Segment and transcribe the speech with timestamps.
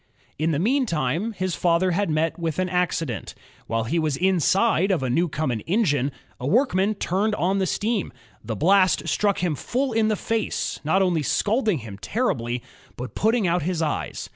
[0.39, 3.35] In the meantime his father had met with an accident.
[3.67, 8.11] While he was inside of a Newcomen engine, a workman turned on the steam.
[8.43, 12.63] The blast struck him full in the face, not only scalding him terribly,
[12.97, 14.27] but putting out his eyes.